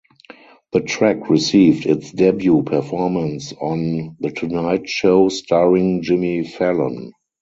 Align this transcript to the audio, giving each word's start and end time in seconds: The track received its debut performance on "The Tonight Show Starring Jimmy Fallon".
The 0.73 0.79
track 0.81 1.29
received 1.29 1.85
its 1.85 2.11
debut 2.11 2.63
performance 2.63 3.53
on 3.53 4.17
"The 4.19 4.31
Tonight 4.31 4.89
Show 4.89 5.29
Starring 5.29 6.01
Jimmy 6.01 6.43
Fallon". 6.43 7.11